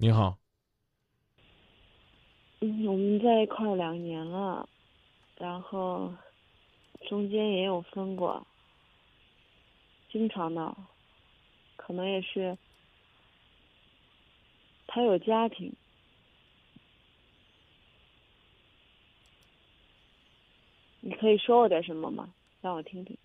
[0.00, 0.38] 你好，
[2.60, 4.68] 嗯，我们在一块儿两年了，
[5.38, 6.14] 然后
[7.08, 8.46] 中间也有分过，
[10.08, 10.86] 经常闹，
[11.74, 12.56] 可能也是
[14.86, 15.74] 他有家庭，
[21.00, 22.32] 你可以说我点什么吗？
[22.60, 23.18] 让我听听。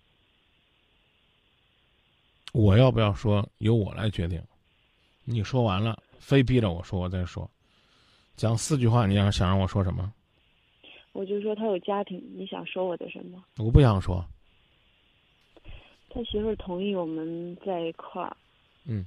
[2.52, 4.42] 我要不要说由我来决定？
[5.24, 7.48] 你说完了，非逼着我说，我再说。
[8.34, 10.10] 讲四句话，你想想让我说什么？
[11.12, 13.44] 我就说他有家庭，你想说我的什么？
[13.58, 14.24] 我不想说。
[16.08, 18.34] 他媳妇儿同意我们在一块儿。
[18.86, 19.06] 嗯。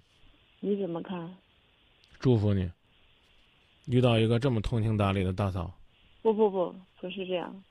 [0.60, 1.36] 你怎么看？
[2.20, 2.70] 祝福你，
[3.88, 5.72] 遇到一个这么通情达理的大嫂。
[6.22, 7.64] 不不不，不是这样。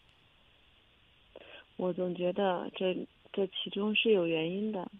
[1.76, 2.94] 我总觉得这
[3.32, 4.90] 这其中是有原因的。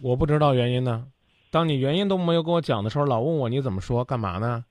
[0.00, 1.06] 我不知道原因呢。
[1.52, 4.64] 当你原因都没有跟我讲的时候，老问我你怎么说，干嘛呢？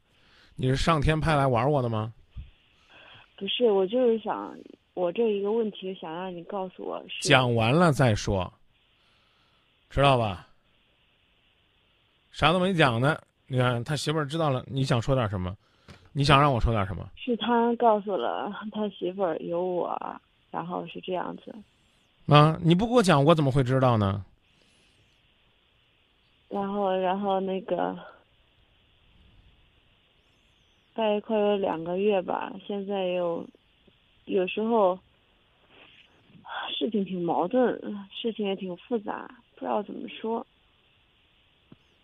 [0.55, 2.12] 你是上天派来玩我的吗？
[3.38, 4.58] 不是，我就是想，
[4.95, 7.00] 我这一个问题想让你告诉我。
[7.22, 8.52] 讲完了再说，
[9.91, 10.47] 知道吧？
[12.31, 13.16] 啥都没讲呢。
[13.45, 15.56] 你看他媳妇儿知道了，你想说点什么？
[16.13, 17.08] 你想让我说点什么？
[17.16, 20.19] 是他告诉了他媳妇儿有我，
[20.50, 21.53] 然后是这样子。
[22.25, 22.58] 啊！
[22.63, 24.25] 你不给我讲，我怎么会知道呢？
[26.52, 27.97] 然后，然后那个
[30.94, 33.47] 在一块有两个月吧，现在又
[34.25, 34.99] 有时候
[36.77, 37.73] 事情挺矛盾，
[38.11, 40.45] 事情也挺复杂，不知道怎么说。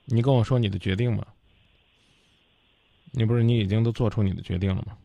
[0.06, 1.28] 你跟我说你的决定吧。
[3.12, 4.98] 你不是你已经都做出你的决定了吗？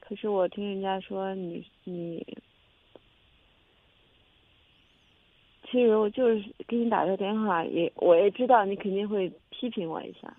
[0.00, 2.22] 可是我听人家说你你。
[5.70, 10.32] 其实我就是给你打个电话，也我也知道你肯定会批评我一下。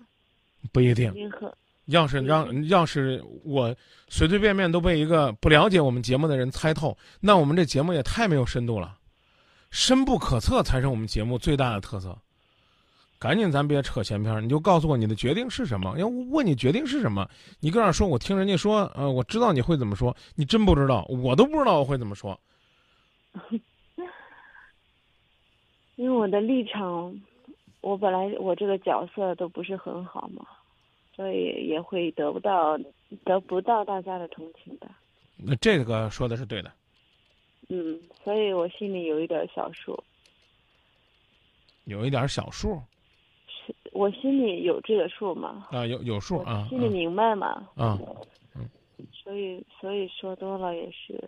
[0.72, 1.12] 不一定。
[1.86, 3.74] 要是让要是我
[4.08, 8.96] 随随便便都被一个不了解我们节目的人猜透，那我们这节目也太没有深度了。
[9.70, 12.16] 深不可测才是我们节目最大的特色。
[13.18, 15.98] 赶紧，咱别扯闲篇，你就告诉我你的决定是什么。
[15.98, 17.28] 要问你决定是什么，
[17.60, 22.38] 你跟那说，我听人家说，呃，我知道你会怎么说，你真不知道，我都不知道我会怎么说。
[26.00, 27.14] 因为我的立场，
[27.82, 30.46] 我本来我这个角色都不是很好嘛，
[31.14, 32.78] 所以也会得不到
[33.22, 34.88] 得不到大家的同情的。
[35.36, 36.72] 那这个说的是对的。
[37.68, 40.02] 嗯，所以我心里有一点小数。
[41.84, 42.80] 有一点小数。
[43.46, 45.66] 是我心里有这个数嘛？
[45.70, 46.66] 啊，有有数啊。
[46.70, 47.68] 心里明白嘛？
[47.76, 47.98] 啊。
[48.56, 48.66] 嗯。
[49.12, 51.22] 所以，所以说多了也是。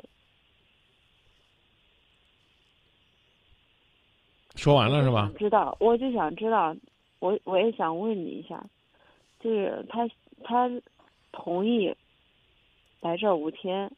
[4.55, 5.31] 说完了是吧？
[5.39, 6.75] 知道，我就想知道，
[7.21, 8.65] 我我也想问你一下，
[9.41, 10.09] 就是他
[10.45, 10.71] 他
[11.33, 11.95] 同意
[13.01, 13.91] 来这五天，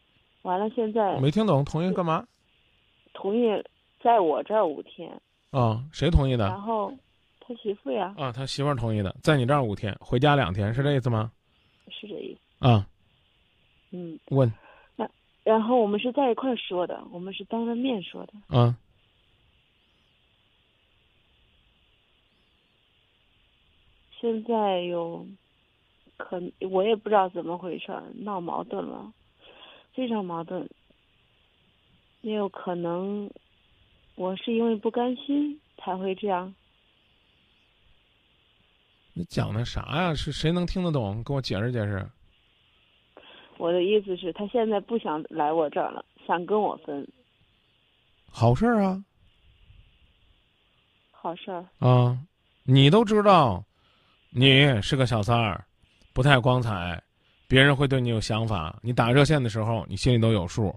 [0.42, 2.26] 完了现在没听懂，同意干嘛？
[3.12, 3.62] 同意
[4.02, 5.10] 在我这儿五天。
[5.50, 6.46] 啊，谁同意的？
[6.46, 6.92] 然后
[7.40, 8.14] 他媳妇呀。
[8.16, 11.30] 啊，他媳妇同意的，在你这儿五天，回家两天，是这意思吗？
[11.90, 12.66] 是这意思。
[12.66, 12.86] 啊。
[13.90, 14.18] 嗯。
[14.30, 14.52] 问。
[14.96, 15.08] 那
[15.44, 18.32] 然后我们是在一块说的，我们是当着面说的。
[18.48, 18.74] 嗯。
[24.24, 25.26] 现在有，
[26.16, 26.40] 可
[26.70, 29.12] 我也不知道怎么回事闹矛盾了，
[29.92, 30.66] 非常矛盾。
[32.22, 33.30] 也有可能，
[34.14, 36.54] 我是因为不甘心才会这样。
[39.12, 40.14] 你讲的啥呀？
[40.14, 41.22] 是谁能听得懂？
[41.22, 42.08] 给我解释解释。
[43.58, 47.06] 我的意思是，他现在不想来我这儿了，想跟我分。
[48.30, 49.04] 好事啊。
[51.10, 51.66] 好事儿。
[51.80, 52.18] 啊，
[52.62, 53.62] 你都知道。
[54.36, 55.64] 你是个小三儿，
[56.12, 57.00] 不太光彩，
[57.46, 58.76] 别人会对你有想法。
[58.82, 60.76] 你打热线的时候，你心里都有数。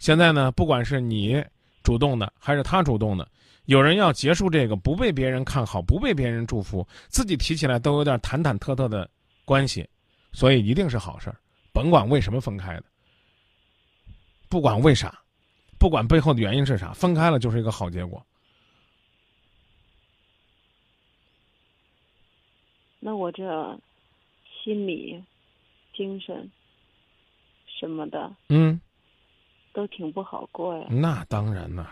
[0.00, 1.40] 现在呢，不管是你
[1.84, 3.28] 主动的还是他主动的，
[3.66, 9.08] 有人要结束这个不被别人看好、不被别人祝福，自己提起来都有点忐忐忑忑的
[9.44, 9.88] 关系，
[10.32, 11.36] 所以一定是好事儿。
[11.72, 12.84] 甭管为什么分开的，
[14.48, 15.16] 不管为啥，
[15.78, 18.20] 不管背后的原因是啥，分开了就是一个好结果。
[23.00, 23.78] 那我这
[24.44, 25.22] 心理、
[25.94, 26.50] 精神
[27.66, 28.80] 什么的，嗯，
[29.72, 30.86] 都挺不好过呀。
[30.90, 31.86] 那当然呐，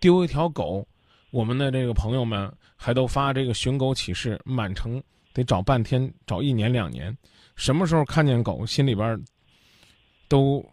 [0.00, 0.86] 丢一条狗，
[1.30, 5.02] 我们的这个朋友们还都发这个寻狗启事，满城
[5.32, 7.16] 得找半天，找一年两年。
[7.56, 9.20] 什么时候看见狗，心里边
[10.28, 10.64] 都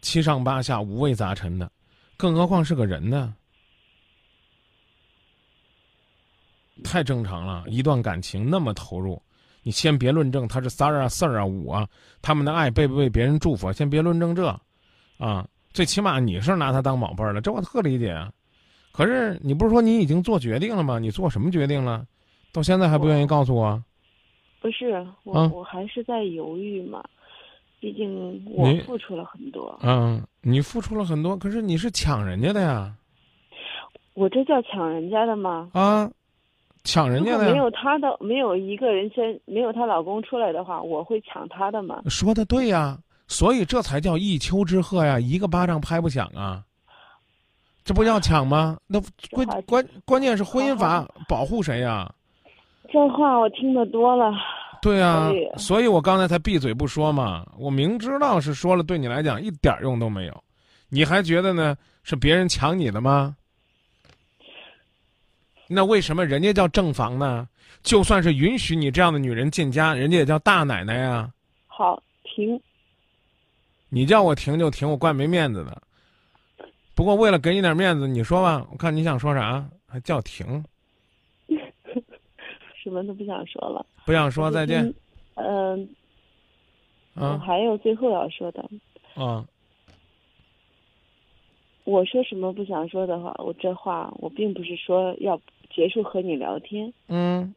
[0.00, 1.70] 七上八下、五味杂陈的，
[2.16, 3.34] 更何况是个人呢？
[6.84, 9.20] 太正常了，一段感情那么投入，
[9.62, 11.86] 你先别论证他是三儿啊、四儿啊、五啊，
[12.22, 14.48] 他们的爱被不被别人祝福，先别论证这，
[15.18, 18.30] 啊，最起码你是拿他当宝贝儿了，这我特理解啊。
[18.92, 20.98] 可是你不是说你已经做决定了吗？
[20.98, 22.04] 你做什么决定了？
[22.52, 23.82] 到现在还不愿意告诉我？
[24.60, 27.04] 不是我，啊我还是在犹豫嘛。
[27.80, 32.92] 毕竟我付出了很多，嗯，你付出了很多，可是你是抢人家的呀，
[34.14, 35.70] 我这叫抢人家的吗？
[35.74, 36.10] 啊，
[36.88, 37.58] 抢人家的没。
[37.58, 42.00] 有她的，没有一个人先没有她老公出来的话，我会抢她的吗？
[42.08, 42.96] 说的对呀，
[43.26, 46.64] 所以这才叫一丘之貉呀，一个巴掌拍不响啊。
[47.84, 48.78] 这不要抢吗？
[48.86, 48.98] 那
[49.30, 52.10] 关关关键是婚姻法保护谁呀？
[52.90, 54.32] 这话我听得多了，
[54.80, 57.44] 对呀所以，所以我刚才才闭嘴不说嘛。
[57.58, 60.42] 我明知道是说了，对你来讲一点用都没有，
[60.88, 61.76] 你还觉得呢？
[62.02, 63.36] 是别人抢你的吗？
[65.68, 67.48] 那为什么人家叫正房呢？
[67.82, 71.32] 就算是允许你这样的女人进家，人家也叫大奶奶呀。
[71.66, 72.60] 好停。
[73.88, 75.82] 你叫我停就停，我怪没面子的。
[76.94, 80.64] 不过为了给你点面子，你说吧，我看你想说啥，还叫停？
[82.82, 83.86] 什么都不想说了。
[84.04, 84.92] 不想说再见。
[85.34, 85.88] 嗯、
[87.14, 88.68] 我啊还有最后要说的。
[89.14, 89.46] 啊，
[91.84, 95.40] 我说什么不想说的话，我这话我并不是说要
[95.78, 96.92] 结束和你聊天。
[97.06, 97.54] 嗯。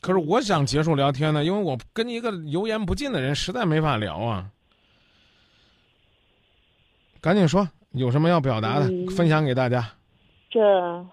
[0.00, 4.50] 可是我想结束聊天呢，因为我跟一个油盐不进的人实在没法聊啊。
[7.20, 9.94] 赶紧说，有什么要表达的，嗯分享给大家。
[10.50, 11.06] 这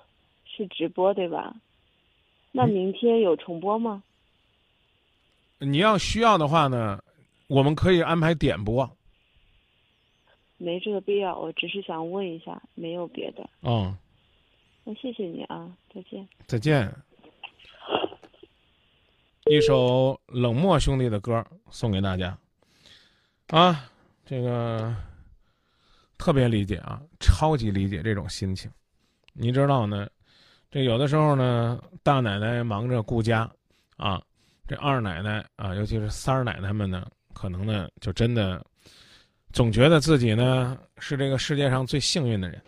[0.45, 1.53] 是直播对吧？
[2.53, 4.01] 那嗯明天有重播吗？
[5.59, 6.97] 你要需要的话呢，
[7.47, 8.89] 我们可以安排点播。
[10.57, 13.47] 没这个必要，我只是想问一下，没有别的。
[13.61, 13.95] 嗯，
[14.83, 16.27] 那谢谢你啊，再见。
[16.47, 16.93] 再见。
[19.45, 22.37] 一首冷漠兄弟的歌送给大家。
[23.47, 23.89] 啊，
[24.25, 24.95] 这个
[26.17, 28.71] 特别理解啊，超级理解这种心情。
[29.33, 30.07] 你知道呢，
[30.69, 33.49] 这有的时候呢，大奶奶忙着顾家，
[33.97, 34.21] 啊，
[34.67, 38.65] 这二奶奶啊，尤其是三奶奶们呢，可能呢，就真的
[39.51, 42.61] 总觉得自己呢是这个世界上最幸运的人。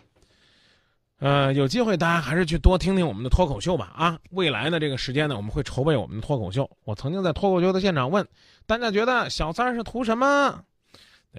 [1.20, 4.18] 呃，有机会大家还是去多听听我们的脱口秀吧啊！
[4.30, 6.68] 未来的，这个时间呢，我们会筹备我们的脱口秀。
[6.84, 8.26] 我曾经在脱口秀的现场问
[8.66, 10.62] 大家，觉得小三是图什么？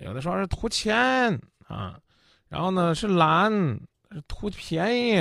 [0.01, 0.97] 有的说是图钱
[1.67, 1.99] 啊，
[2.47, 3.51] 然后呢是懒，
[4.11, 5.19] 是图便宜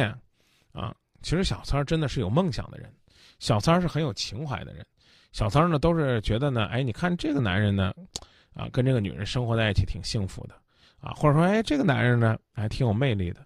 [0.72, 0.94] 啊。
[1.20, 2.90] 其实小三儿真的是有梦想的人，
[3.40, 4.86] 小三是很有情怀的人，
[5.32, 7.92] 小三儿呢都是觉得呢，哎，你看这个男人呢，
[8.54, 10.54] 啊，跟这个女人生活在一起挺幸福的，
[11.00, 13.44] 啊，或者说，哎，这个男人呢还挺有魅力的。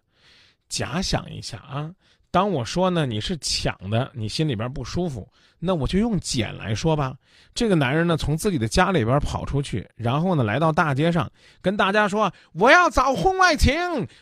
[0.68, 1.90] 假想一下啊，
[2.30, 5.26] 当我说呢你是抢的，你心里边不舒服，
[5.58, 7.14] 那我就用捡来说吧。
[7.54, 11.30] 这个男人呢从自己的家里边跑出去，然后呢来到大街上，
[11.60, 13.74] 跟大家说我要找婚外情，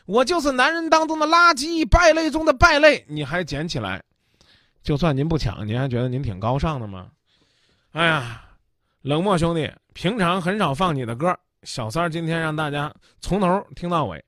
[0.07, 3.05] 我就是男人当中的垃圾，败类中的败类。
[3.09, 4.03] 你还捡起来，
[4.83, 7.09] 就算您不抢，您还觉得您挺高尚的吗？
[7.93, 8.43] 哎呀，
[9.03, 14.25] 冷漠兄弟，平常很少放你的歌，小三儿今天让大家从头听到尾。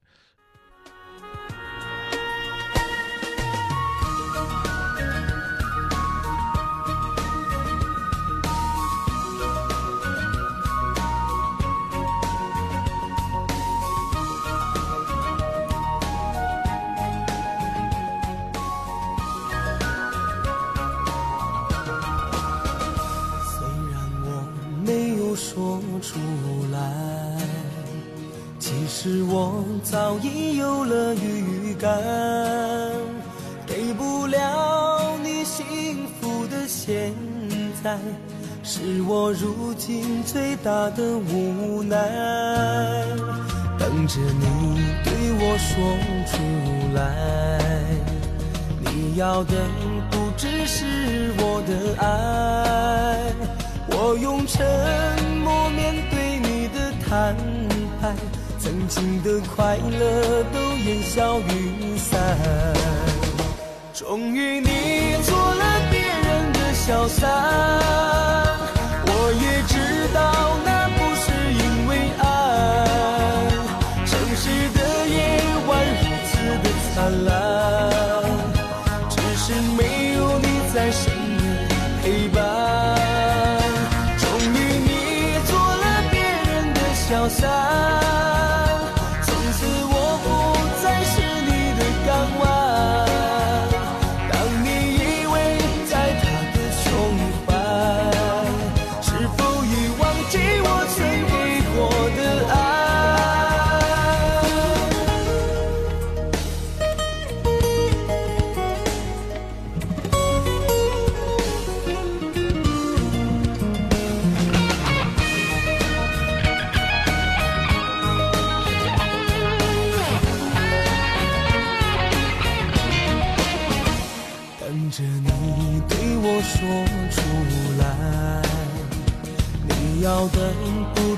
[29.40, 31.96] 我早已有了预感，
[33.64, 37.14] 给不了你幸福的现
[37.80, 37.96] 在，
[38.64, 41.96] 是我如今最大的无奈。
[43.78, 45.70] 等着你对我说
[46.26, 46.34] 出
[46.96, 47.00] 来。
[48.80, 49.54] 你要的
[50.10, 50.84] 不只是
[51.38, 53.32] 我的爱，
[53.90, 54.66] 我用沉
[55.44, 57.36] 默面对你的坦
[58.02, 58.12] 白，
[58.68, 62.36] 曾经的快乐都烟消云散。
[63.94, 68.27] 终于你做了别人的小三，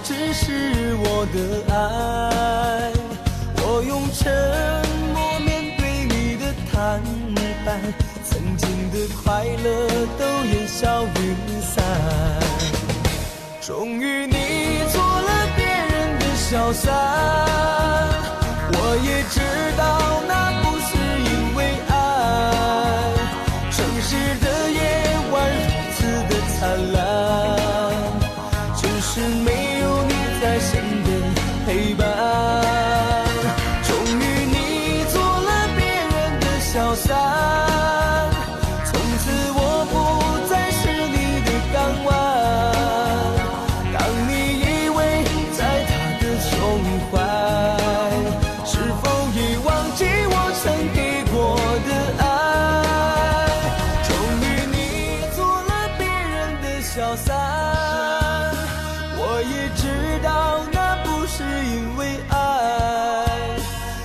[0.02, 1.36] 只是我的
[1.72, 2.92] 爱，
[3.62, 4.32] 我用沉
[5.14, 6.42] 默面对你的
[6.72, 7.00] 坦
[7.64, 7.78] 白，
[8.24, 9.66] 曾经的快乐
[10.18, 11.84] 都烟消云散。
[13.60, 14.34] 终于你
[14.90, 16.92] 做了别人的小三，
[18.72, 19.38] 我也知
[19.76, 20.90] 道那不是
[21.30, 21.92] 因为爱，
[23.70, 24.16] 城市
[46.70, 47.16] 关怀
[48.64, 51.56] 是否已忘记我曾给过
[51.88, 51.90] 的
[52.22, 52.24] 爱
[54.06, 54.08] 终
[54.40, 54.76] 于你
[55.34, 57.28] 做了别人的小三
[59.18, 63.26] 我也知道那不是因为爱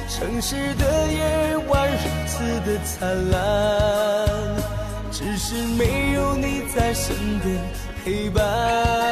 [0.10, 4.28] 城市的夜晚如此的灿烂
[5.12, 7.58] 只是没有你在身边
[8.04, 9.06] 陪伴。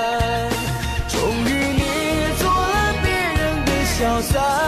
[1.08, 1.63] 终于
[4.04, 4.63] 潇洒。